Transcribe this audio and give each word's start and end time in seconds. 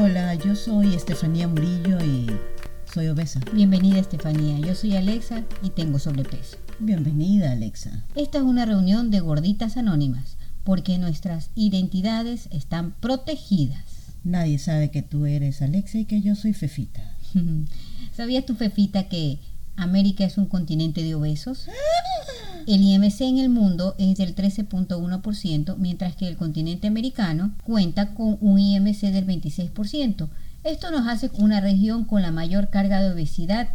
Hola, 0.00 0.32
yo 0.36 0.54
soy 0.54 0.94
Estefanía 0.94 1.48
Murillo 1.48 1.98
y 2.04 2.28
soy 2.94 3.08
obesa. 3.08 3.40
Bienvenida 3.52 3.98
Estefanía, 3.98 4.56
yo 4.60 4.76
soy 4.76 4.94
Alexa 4.94 5.42
y 5.60 5.70
tengo 5.70 5.98
sobrepeso. 5.98 6.56
Bienvenida 6.78 7.50
Alexa. 7.50 8.04
Esta 8.14 8.38
es 8.38 8.44
una 8.44 8.64
reunión 8.64 9.10
de 9.10 9.18
gorditas 9.18 9.76
anónimas 9.76 10.36
porque 10.62 10.98
nuestras 10.98 11.50
identidades 11.56 12.48
están 12.52 12.92
protegidas. 12.92 14.12
Nadie 14.22 14.60
sabe 14.60 14.92
que 14.92 15.02
tú 15.02 15.26
eres 15.26 15.62
Alexa 15.62 15.98
y 15.98 16.04
que 16.04 16.20
yo 16.20 16.36
soy 16.36 16.52
Fefita. 16.52 17.16
¿Sabías 18.16 18.46
tu 18.46 18.54
Fefita 18.54 19.08
que 19.08 19.40
América 19.74 20.24
es 20.24 20.38
un 20.38 20.46
continente 20.46 21.02
de 21.02 21.16
obesos? 21.16 21.66
El 22.68 22.82
IMC 22.82 23.22
en 23.22 23.38
el 23.38 23.48
mundo 23.48 23.94
es 23.96 24.18
del 24.18 24.34
13.1%, 24.34 25.76
mientras 25.78 26.16
que 26.16 26.28
el 26.28 26.36
continente 26.36 26.86
americano 26.86 27.54
cuenta 27.64 28.12
con 28.12 28.36
un 28.42 28.58
IMC 28.58 29.10
del 29.10 29.26
26%. 29.26 30.28
Esto 30.64 30.90
nos 30.90 31.08
hace 31.08 31.30
una 31.38 31.62
región 31.62 32.04
con 32.04 32.20
la 32.20 32.30
mayor 32.30 32.68
carga 32.68 33.00
de 33.00 33.10
obesidad 33.10 33.70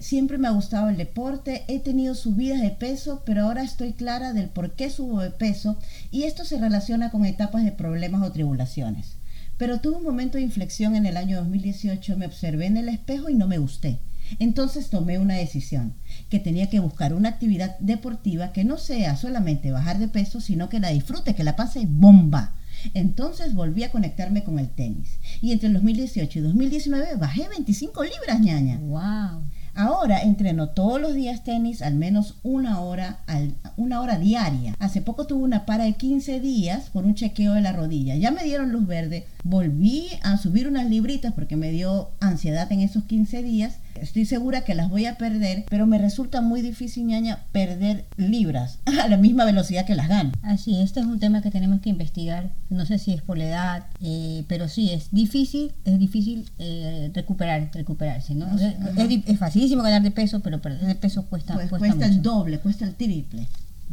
siempre 0.00 0.38
me 0.38 0.48
ha 0.48 0.50
gustado 0.50 0.88
el 0.88 0.96
deporte, 0.96 1.64
he 1.68 1.78
tenido 1.78 2.16
subidas 2.16 2.60
de 2.60 2.70
peso, 2.70 3.22
pero 3.24 3.44
ahora 3.44 3.62
estoy 3.62 3.92
clara 3.92 4.32
del 4.32 4.48
por 4.48 4.72
qué 4.72 4.90
subo 4.90 5.20
de 5.20 5.30
peso 5.30 5.78
y 6.10 6.24
esto 6.24 6.44
se 6.44 6.58
relaciona 6.58 7.12
con 7.12 7.24
etapas 7.24 7.64
de 7.64 7.70
problemas 7.70 8.22
o 8.22 8.32
tribulaciones. 8.32 9.18
Pero 9.56 9.80
tuve 9.80 9.98
un 9.98 10.02
momento 10.02 10.38
de 10.38 10.44
inflexión 10.44 10.96
en 10.96 11.06
el 11.06 11.16
año 11.16 11.38
2018, 11.38 12.16
me 12.16 12.26
observé 12.26 12.66
en 12.66 12.76
el 12.76 12.88
espejo 12.88 13.28
y 13.28 13.34
no 13.34 13.46
me 13.46 13.58
gusté. 13.58 14.00
Entonces 14.38 14.90
tomé 14.90 15.18
una 15.18 15.34
decisión, 15.34 15.94
que 16.28 16.40
tenía 16.40 16.68
que 16.70 16.80
buscar 16.80 17.14
una 17.14 17.28
actividad 17.28 17.78
deportiva 17.78 18.52
que 18.52 18.64
no 18.64 18.78
sea 18.78 19.16
solamente 19.16 19.72
bajar 19.72 19.98
de 19.98 20.08
peso, 20.08 20.40
sino 20.40 20.68
que 20.68 20.80
la 20.80 20.90
disfrute, 20.90 21.34
que 21.34 21.44
la 21.44 21.56
pase 21.56 21.86
bomba. 21.88 22.54
Entonces 22.94 23.54
volví 23.54 23.84
a 23.84 23.90
conectarme 23.90 24.44
con 24.44 24.58
el 24.58 24.68
tenis. 24.68 25.18
Y 25.40 25.52
entre 25.52 25.68
el 25.68 25.74
2018 25.74 26.38
y 26.38 26.42
2019 26.42 27.16
bajé 27.16 27.48
25 27.48 28.02
libras, 28.04 28.40
ñaña. 28.40 28.78
¡Wow! 28.78 29.42
Ahora 29.74 30.20
entreno 30.20 30.68
todos 30.68 31.00
los 31.00 31.14
días 31.14 31.44
tenis 31.44 31.80
al 31.80 31.94
menos 31.94 32.34
una 32.42 32.80
hora, 32.80 33.20
al, 33.26 33.54
una 33.76 34.02
hora 34.02 34.18
diaria. 34.18 34.74
Hace 34.78 35.00
poco 35.00 35.26
tuve 35.26 35.44
una 35.44 35.64
para 35.64 35.84
de 35.84 35.94
15 35.94 36.40
días 36.40 36.90
por 36.90 37.06
un 37.06 37.14
chequeo 37.14 37.54
de 37.54 37.62
la 37.62 37.72
rodilla. 37.72 38.14
Ya 38.16 38.30
me 38.30 38.44
dieron 38.44 38.70
luz 38.70 38.86
verde. 38.86 39.26
Volví 39.44 40.08
a 40.22 40.36
subir 40.36 40.68
unas 40.68 40.88
libritas 40.88 41.32
porque 41.32 41.56
me 41.56 41.70
dio 41.70 42.10
ansiedad 42.20 42.70
en 42.72 42.80
esos 42.80 43.04
15 43.04 43.42
días 43.42 43.78
Estoy 44.02 44.24
segura 44.24 44.62
que 44.62 44.74
las 44.74 44.88
voy 44.88 45.06
a 45.06 45.16
perder, 45.16 45.64
pero 45.68 45.86
me 45.86 45.96
resulta 45.98 46.40
muy 46.40 46.62
difícil, 46.62 47.06
ñaña, 47.06 47.44
perder 47.52 48.04
libras 48.16 48.78
a 48.84 49.08
la 49.08 49.16
misma 49.16 49.44
velocidad 49.44 49.86
que 49.86 49.94
las 49.94 50.08
gano. 50.08 50.32
Así, 50.42 50.80
este 50.80 51.00
es 51.00 51.06
un 51.06 51.20
tema 51.20 51.42
que 51.42 51.50
tenemos 51.50 51.80
que 51.80 51.90
investigar. 51.90 52.50
No 52.70 52.86
sé 52.86 52.98
si 52.98 53.12
es 53.12 53.22
por 53.22 53.38
la 53.38 53.44
edad, 53.44 53.86
eh, 54.00 54.44
pero 54.48 54.68
sí, 54.68 54.90
es 54.90 55.10
difícil, 55.12 55.72
es 55.84 55.98
difícil 55.98 56.48
eh, 56.58 57.10
recuperar, 57.14 57.70
recuperarse, 57.72 58.34
¿no? 58.34 58.46
es, 58.56 59.38
facilísimo 59.38 59.82
ganar 59.82 60.02
de 60.02 60.10
peso, 60.10 60.40
pero 60.40 60.60
perder 60.60 60.86
de 60.86 60.94
peso 60.94 61.26
cuesta, 61.26 61.54
pues 61.54 61.68
cuesta, 61.68 62.06
el 62.06 62.22
doble, 62.22 62.58
cuesta 62.58 62.84
el 62.84 62.94
triple. 62.94 63.46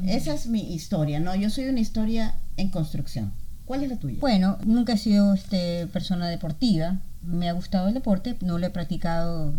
Esa 0.08 0.34
es 0.34 0.48
mi 0.48 0.74
historia, 0.74 1.20
¿no? 1.20 1.36
Yo 1.36 1.50
soy 1.50 1.66
una 1.66 1.82
historia 1.82 2.34
en 2.56 2.70
construcción. 2.70 3.34
¿Cuál 3.70 3.84
es 3.84 3.90
la 3.92 3.98
tuya? 3.98 4.18
Bueno, 4.20 4.58
nunca 4.66 4.94
he 4.94 4.98
sido 4.98 5.32
este, 5.32 5.86
persona 5.86 6.28
deportiva. 6.28 6.98
Me 7.22 7.50
ha 7.50 7.54
gustado 7.54 7.88
el 7.88 7.94
deporte, 7.94 8.36
no 8.42 8.58
lo 8.58 8.66
he 8.66 8.72
practicado 8.72 9.54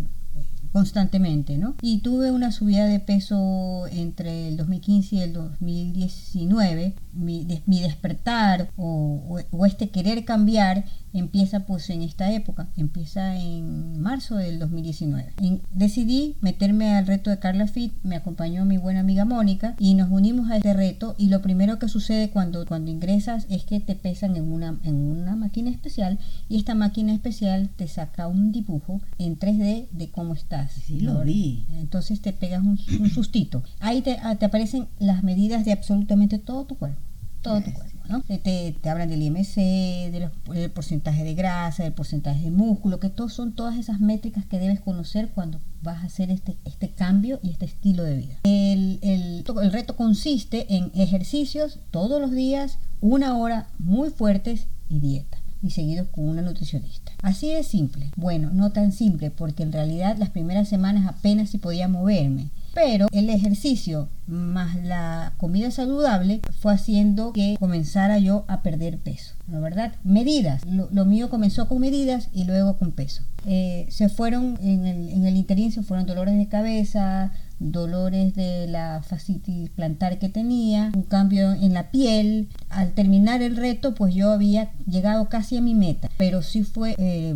constantemente, 0.73 1.57
¿no? 1.57 1.75
Y 1.81 1.99
tuve 1.99 2.29
una 2.31 2.51
subida 2.51 2.87
de 2.87 2.99
peso 2.99 3.87
entre 3.87 4.49
el 4.49 4.57
2015 4.57 5.15
y 5.15 5.21
el 5.21 5.31
2019. 5.31 6.93
Mi, 7.13 7.47
mi 7.65 7.79
despertar 7.79 8.69
o, 8.75 9.39
o, 9.49 9.65
este 9.65 9.89
querer 9.91 10.25
cambiar 10.25 10.83
empieza 11.13 11.61
pues 11.61 11.89
en 11.89 12.01
esta 12.01 12.31
época, 12.31 12.69
empieza 12.77 13.37
en 13.37 13.99
marzo 13.99 14.35
del 14.35 14.59
2019. 14.59 15.33
decidí 15.73 16.35
meterme 16.41 16.95
al 16.95 17.07
reto 17.07 17.29
de 17.29 17.39
Carla 17.39 17.67
Fit, 17.67 17.93
me 18.03 18.15
acompañó 18.15 18.65
mi 18.65 18.77
buena 18.77 19.01
amiga 19.01 19.25
Mónica 19.25 19.75
y 19.79 19.93
nos 19.93 20.09
unimos 20.11 20.49
a 20.49 20.57
este 20.57 20.73
reto 20.73 21.15
y 21.17 21.27
lo 21.27 21.41
primero 21.41 21.79
que 21.79 21.87
sucede 21.87 22.29
cuando, 22.29 22.65
cuando 22.65 22.91
ingresas 22.91 23.45
es 23.49 23.63
que 23.65 23.79
te 23.79 23.95
pesan 23.95 24.35
en 24.35 24.51
una, 24.51 24.79
en 24.83 24.95
una 24.95 25.35
máquina 25.35 25.69
especial 25.69 26.19
y 26.49 26.57
esta 26.57 26.75
máquina 26.75 27.13
especial 27.13 27.69
te 27.75 27.87
saca 27.87 28.27
un 28.27 28.51
dibujo 28.51 29.01
en 29.17 29.37
3D 29.37 29.87
de 29.91 30.09
cómo 30.09 30.33
estás. 30.33 30.71
Sí, 30.71 30.99
lo 30.99 31.21
vi. 31.21 31.65
Entonces 31.79 32.21
te 32.21 32.33
pegas 32.33 32.63
un, 32.63 32.77
sustito. 33.09 33.63
Ahí 33.79 34.01
te, 34.01 34.17
te 34.39 34.45
aparecen 34.45 34.87
las 34.99 35.23
medidas 35.23 35.65
de 35.65 35.71
absolutamente 35.71 36.39
todo 36.39 36.65
tu 36.65 36.75
cuerpo, 36.75 37.01
todo 37.41 37.61
tu 37.61 37.73
cuerpo. 37.73 38.00
Te, 38.43 38.75
hablan 38.89 39.09
del 39.09 39.21
IMC, 39.21 40.11
del 40.11 40.71
porcentaje 40.71 41.23
de 41.23 41.33
grasa, 41.33 41.83
del 41.83 41.93
porcentaje 41.93 42.43
de 42.43 42.51
músculo, 42.51 42.99
que 42.99 43.09
todos 43.09 43.33
son 43.33 43.53
todas 43.53 43.77
esas 43.77 43.99
métricas 43.99 44.45
que 44.45 44.59
debes 44.59 44.81
conocer 44.81 45.29
cuando 45.29 45.59
vas 45.81 46.03
a 46.03 46.07
hacer 46.07 46.29
este, 46.29 46.57
este 46.65 46.89
cambio 46.89 47.39
y 47.41 47.49
este 47.51 47.65
estilo 47.65 48.03
de 48.03 48.17
vida. 48.17 48.37
El, 48.43 48.99
el, 49.01 49.45
el 49.61 49.71
reto 49.71 49.95
consiste 49.95 50.75
en 50.75 50.91
ejercicios 50.95 51.79
todos 51.91 52.19
los 52.21 52.31
días, 52.31 52.79
una 52.99 53.37
hora 53.37 53.67
muy 53.79 54.09
fuertes 54.09 54.67
y 54.89 54.99
dieta 54.99 55.37
y 55.63 55.71
seguidos 55.71 56.07
con 56.09 56.27
una 56.27 56.41
nutricionista. 56.41 57.11
Así 57.21 57.53
de 57.53 57.63
simple. 57.63 58.11
Bueno, 58.15 58.49
no 58.51 58.71
tan 58.71 58.91
simple 58.91 59.31
porque 59.31 59.63
en 59.63 59.71
realidad 59.71 60.17
las 60.17 60.29
primeras 60.29 60.67
semanas 60.67 61.07
apenas 61.07 61.49
si 61.49 61.57
podía 61.57 61.87
moverme 61.87 62.49
pero 62.73 63.07
el 63.11 63.29
ejercicio 63.29 64.09
más 64.27 64.75
la 64.83 65.33
comida 65.37 65.71
saludable 65.71 66.41
fue 66.59 66.73
haciendo 66.73 67.33
que 67.33 67.57
comenzara 67.59 68.17
yo 68.17 68.45
a 68.47 68.61
perder 68.61 68.97
peso, 68.97 69.35
¿no 69.47 69.61
verdad? 69.61 69.93
Medidas, 70.03 70.61
lo, 70.65 71.05
mío 71.05 71.29
comenzó 71.29 71.67
con 71.67 71.79
medidas 71.79 72.29
y 72.33 72.45
luego 72.45 72.77
con 72.77 72.91
peso. 72.91 73.23
Eh, 73.45 73.87
se 73.89 74.07
fueron, 74.09 74.57
en 74.61 74.85
el, 74.85 75.09
en 75.09 75.25
el 75.25 75.35
interín 75.35 75.71
se 75.71 75.83
fueron 75.83 76.05
dolores 76.05 76.37
de 76.37 76.47
cabeza, 76.47 77.31
dolores 77.61 78.33
de 78.35 78.67
la 78.67 79.01
fascitis 79.03 79.69
plantar 79.69 80.19
que 80.19 80.29
tenía, 80.29 80.91
un 80.95 81.03
cambio 81.03 81.53
en 81.53 81.73
la 81.73 81.91
piel. 81.91 82.49
Al 82.69 82.93
terminar 82.93 83.41
el 83.41 83.55
reto, 83.55 83.93
pues 83.93 84.13
yo 84.13 84.31
había 84.31 84.71
llegado 84.87 85.29
casi 85.29 85.57
a 85.57 85.61
mi 85.61 85.75
meta, 85.75 86.09
pero 86.17 86.41
sí 86.41 86.63
fue 86.63 86.95
eh, 86.97 87.35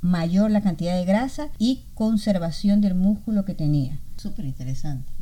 mayor 0.00 0.50
la 0.50 0.62
cantidad 0.62 0.96
de 0.96 1.04
grasa 1.04 1.48
y 1.58 1.82
conservación 1.94 2.80
del 2.80 2.94
músculo 2.94 3.44
que 3.44 3.54
tenía 3.54 3.98
súper 4.16 4.46
interesante. 4.46 5.12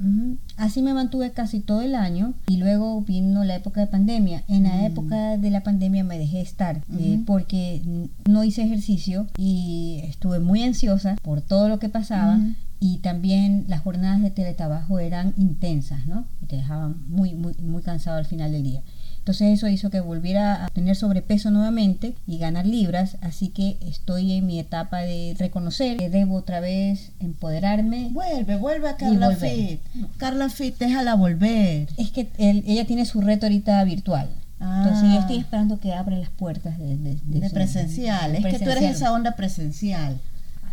Así 0.56 0.80
me 0.80 0.94
mantuve 0.94 1.32
casi 1.32 1.58
todo 1.58 1.82
el 1.82 1.96
año 1.96 2.34
y 2.46 2.58
luego 2.58 3.00
vino 3.02 3.42
la 3.42 3.56
época 3.56 3.80
de 3.80 3.88
pandemia. 3.88 4.44
En 4.46 4.62
la 4.62 4.76
mm. 4.76 4.84
época 4.84 5.36
de 5.38 5.50
la 5.50 5.64
pandemia 5.64 6.04
me 6.04 6.18
dejé 6.18 6.40
estar 6.40 6.82
eh, 7.00 7.20
porque 7.26 7.82
no 8.28 8.44
hice 8.44 8.62
ejercicio 8.62 9.26
y 9.36 10.00
estuve 10.04 10.38
muy 10.38 10.62
ansiosa 10.62 11.16
por 11.22 11.40
todo 11.40 11.68
lo 11.68 11.80
que 11.80 11.88
pasaba. 11.88 12.38
Y 12.84 12.98
también 12.98 13.64
las 13.68 13.80
jornadas 13.80 14.22
de 14.22 14.32
teletrabajo 14.32 14.98
eran 14.98 15.34
intensas, 15.36 16.04
¿no? 16.06 16.26
Te 16.48 16.56
dejaban 16.56 16.96
muy, 17.06 17.32
muy, 17.32 17.54
muy 17.62 17.80
cansado 17.80 18.16
al 18.16 18.24
final 18.24 18.50
del 18.50 18.64
día. 18.64 18.82
Entonces 19.18 19.56
eso 19.56 19.68
hizo 19.68 19.88
que 19.88 20.00
volviera 20.00 20.64
a 20.64 20.68
tener 20.68 20.96
sobrepeso 20.96 21.52
nuevamente 21.52 22.16
y 22.26 22.38
ganar 22.38 22.66
libras, 22.66 23.18
así 23.20 23.50
que 23.50 23.76
estoy 23.82 24.32
en 24.32 24.46
mi 24.48 24.58
etapa 24.58 25.02
de 25.02 25.36
reconocer 25.38 25.98
que 25.98 26.10
debo 26.10 26.34
otra 26.34 26.58
vez 26.58 27.12
empoderarme. 27.20 28.08
Vuelve, 28.10 28.56
vuelve 28.56 28.88
a 28.88 28.96
Carla 28.96 29.30
Fit. 29.36 29.80
Carla 30.16 30.48
Fit, 30.48 30.76
déjala 30.76 31.14
volver. 31.14 31.88
Es 31.96 32.10
que 32.10 32.30
ella 32.36 32.84
tiene 32.84 33.06
su 33.06 33.20
reto 33.20 33.46
ahorita 33.46 33.84
virtual. 33.84 34.28
Entonces 34.58 35.04
yo 35.04 35.20
estoy 35.20 35.36
ah. 35.36 35.40
esperando 35.40 35.78
que 35.78 35.92
abra 35.92 36.18
las 36.18 36.30
puertas 36.30 36.76
de, 36.80 36.96
de, 36.96 37.50
presencial. 37.50 38.34
es 38.34 38.44
que 38.44 38.58
tú 38.58 38.70
eres 38.70 38.96
esa 38.96 39.12
onda 39.12 39.36
presencial. 39.36 40.20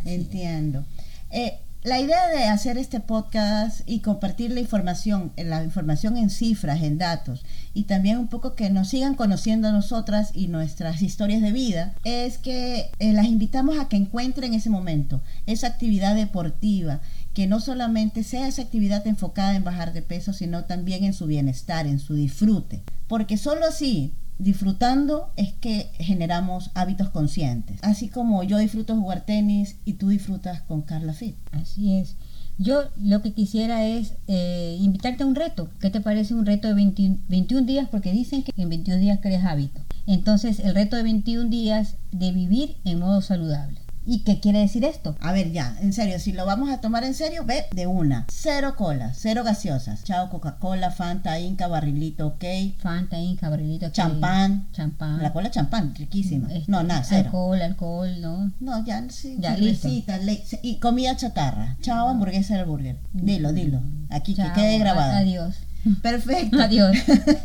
Entiendo. 0.05 0.85
Eh, 1.29 1.59
la 1.81 1.99
idea 1.99 2.27
de 2.27 2.43
hacer 2.45 2.77
este 2.77 2.99
podcast 2.99 3.81
y 3.85 4.01
compartir 4.01 4.51
la 4.51 4.59
información, 4.59 5.31
la 5.37 5.63
información 5.63 6.17
en 6.17 6.29
cifras, 6.29 6.83
en 6.83 6.97
datos, 6.97 7.45
y 7.73 7.83
también 7.83 8.17
un 8.17 8.27
poco 8.27 8.53
que 8.53 8.69
nos 8.69 8.89
sigan 8.89 9.15
conociendo 9.15 9.69
a 9.69 9.71
nosotras 9.71 10.31
y 10.33 10.49
nuestras 10.49 11.01
historias 11.01 11.41
de 11.41 11.53
vida, 11.53 11.93
es 12.03 12.37
que 12.37 12.91
eh, 12.99 13.13
las 13.13 13.27
invitamos 13.27 13.79
a 13.79 13.87
que 13.87 13.95
encuentren 13.95 14.53
ese 14.53 14.69
momento, 14.69 15.21
esa 15.45 15.67
actividad 15.67 16.15
deportiva, 16.15 16.99
que 17.33 17.47
no 17.47 17.61
solamente 17.61 18.23
sea 18.23 18.49
esa 18.49 18.63
actividad 18.63 19.07
enfocada 19.07 19.55
en 19.55 19.63
bajar 19.63 19.93
de 19.93 20.01
peso, 20.01 20.33
sino 20.33 20.65
también 20.65 21.05
en 21.05 21.13
su 21.13 21.27
bienestar, 21.27 21.87
en 21.87 21.99
su 21.99 22.13
disfrute. 22.13 22.81
Porque 23.07 23.37
solo 23.37 23.65
así 23.65 24.13
disfrutando 24.39 25.31
es 25.35 25.53
que 25.53 25.91
generamos 25.99 26.71
hábitos 26.73 27.09
conscientes. 27.09 27.77
Así 27.83 28.07
como 28.07 28.43
yo 28.43 28.57
disfruto 28.57 28.95
jugar 28.95 29.25
tenis 29.25 29.75
y 29.85 29.93
tú 29.93 30.09
disfrutas 30.09 30.61
con 30.61 30.81
Carla 30.81 31.13
Fit. 31.13 31.35
Así 31.51 31.97
es. 31.97 32.15
Yo 32.57 32.83
lo 33.01 33.21
que 33.21 33.33
quisiera 33.33 33.85
es 33.85 34.15
eh, 34.27 34.77
invitarte 34.81 35.23
a 35.23 35.25
un 35.25 35.35
reto. 35.35 35.69
¿Qué 35.79 35.89
te 35.89 36.01
parece 36.01 36.33
un 36.33 36.45
reto 36.45 36.67
de 36.67 36.73
21 36.73 37.65
días? 37.65 37.87
Porque 37.89 38.11
dicen 38.11 38.43
que 38.43 38.51
en 38.57 38.67
21 38.67 38.99
días 38.99 39.19
creas 39.21 39.45
hábito. 39.45 39.79
Entonces, 40.07 40.59
el 40.59 40.75
reto 40.75 40.97
de 40.97 41.03
21 41.03 41.49
días 41.49 41.95
de 42.11 42.31
vivir 42.31 42.75
en 42.83 42.99
modo 42.99 43.21
saludable. 43.21 43.79
¿Y 44.11 44.21
qué 44.23 44.39
quiere 44.39 44.57
decir 44.57 44.83
esto? 44.85 45.15
A 45.21 45.31
ver, 45.31 45.51
ya, 45.51 45.77
en 45.81 45.93
serio, 45.93 46.17
si 46.17 46.31
lo 46.31 46.43
vamos 46.43 46.71
a 46.71 46.81
tomar 46.81 47.03
en 47.03 47.13
serio, 47.13 47.43
ve 47.45 47.65
de 47.75 47.85
una. 47.85 48.25
Cero 48.31 48.73
cola, 48.75 49.13
cero 49.13 49.43
gaseosas. 49.43 50.03
Chao, 50.03 50.31
Coca-Cola, 50.31 50.89
Fanta, 50.89 51.39
Inca, 51.39 51.67
barrilito, 51.67 52.25
ok. 52.25 52.43
Fanta, 52.79 53.19
Inca, 53.19 53.49
barrilito, 53.49 53.85
ok. 53.85 53.91
Champán. 53.93 54.67
Champán. 54.71 55.21
La 55.21 55.31
cola 55.31 55.51
champán, 55.51 55.93
riquísima. 55.93 56.51
Este, 56.51 56.71
no, 56.71 56.81
nada, 56.81 57.03
cero. 57.03 57.25
Alcohol, 57.25 57.61
alcohol, 57.61 58.19
¿no? 58.19 58.51
No, 58.59 58.83
ya, 58.83 59.05
sí. 59.11 59.37
Ya, 59.39 59.53
cervecita, 59.53 60.17
le- 60.17 60.43
y 60.63 60.77
comida 60.77 61.15
chatarra. 61.15 61.77
Chao, 61.81 62.09
hamburguesa 62.09 62.57
del 62.57 62.65
burger. 62.65 62.97
Dilo, 63.13 63.53
dilo. 63.53 63.79
Aquí, 64.09 64.33
Chao, 64.33 64.47
que 64.55 64.61
quede 64.61 64.79
grabado. 64.79 65.17
Adiós. 65.17 65.55
Perfecto. 66.01 66.57
Adiós. 66.61 66.97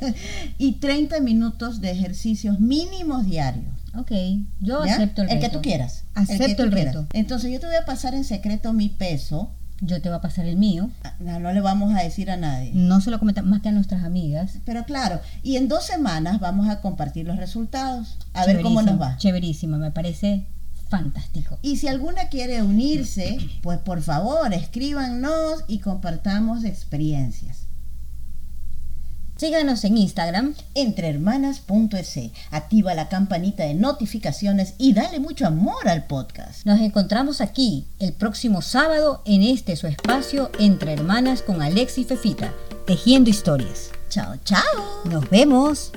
y 0.59 0.73
30 0.77 1.21
minutos 1.21 1.83
de 1.83 1.91
ejercicios 1.91 2.59
mínimos 2.59 3.27
diarios. 3.27 3.74
Ok, 3.97 4.13
yo 4.61 4.85
¿ya? 4.85 4.95
acepto 4.95 5.23
el 5.23 5.29
reto. 5.31 5.41
que 5.41 5.49
tú 5.51 5.63
quieras. 5.63 6.05
Acepto 6.15 6.57
que 6.57 6.63
el 6.63 6.73
reto. 6.73 7.07
Entonces 7.13 7.53
yo 7.53 7.61
te 7.61 7.67
voy 7.67 7.77
a 7.77 7.85
pasar 7.85 8.15
en 8.15 8.25
secreto 8.25 8.73
mi 8.73 8.89
peso. 8.89 9.51
Yo 9.81 10.01
te 10.01 10.09
voy 10.09 10.17
a 10.17 10.21
pasar 10.21 10.47
el 10.47 10.57
mío. 10.57 10.91
Ah, 11.03 11.15
No, 11.19 11.41
no 11.41 11.53
le 11.53 11.61
vamos 11.61 11.95
a 11.95 12.03
decir 12.03 12.31
a 12.31 12.37
nadie. 12.37 12.71
No 12.75 13.01
se 13.01 13.11
lo 13.11 13.19
comentamos 13.19 13.51
más 13.51 13.61
que 13.61 13.69
a 13.69 13.73
nuestras 13.73 14.05
amigas. 14.05 14.59
Pero 14.65 14.85
claro, 14.85 15.21
y 15.43 15.57
en 15.57 15.69
dos 15.69 15.85
semanas 15.85 16.41
vamos 16.41 16.69
a 16.69 16.81
compartir 16.81 17.27
los 17.27 17.37
resultados. 17.37 18.17
A 18.33 18.47
ver 18.47 18.63
cómo 18.63 18.83
nos 18.83 19.01
va. 19.01 19.17
Chéverísimo, 19.17 19.77
me 19.77 19.91
parece 19.91 20.47
fantástico. 20.89 21.59
Y 21.61 21.77
si 21.79 21.89
alguna 21.89 22.29
quiere 22.29 22.63
unirse, 22.63 23.39
pues 23.63 23.79
por 23.79 24.01
favor, 24.01 24.53
escríbanos 24.55 25.65
y 25.67 25.81
compartamos 25.81 26.65
experiencias. 26.65 27.64
Síganos 29.37 29.85
en 29.85 29.99
Instagram. 29.99 30.55
Entrehermanas.es. 30.75 32.31
Activa 32.51 32.95
la 32.95 33.09
campanita 33.09 33.65
de 33.65 33.75
notificaciones 33.75 34.75
y 34.79 34.93
dale 34.93 35.21
mucho 35.21 35.47
amor 35.47 35.89
al 35.89 36.07
podcast. 36.07 36.65
Nos 36.65 36.81
encontramos 36.81 37.41
aquí 37.41 37.87
el 37.99 38.13
próximo 38.13 38.63
sábado 38.63 39.23
en 39.25 39.43
este 39.43 39.77
su 39.77 39.87
espacio 39.87 40.51
Entre 40.59 40.93
Hermanas 40.93 41.43
con 41.43 41.63
Alex 41.63 41.99
y 41.99 42.05
Fefita, 42.05 42.53
tejiendo 42.87 43.31
historias. 43.31 43.91
Chao, 44.09 44.37
chao. 44.45 44.61
Nos 45.05 45.29
vemos. 45.29 45.93